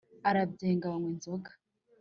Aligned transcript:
arabyenga 0.29 0.85
banywa 0.91 1.09
inzoga 1.15 1.49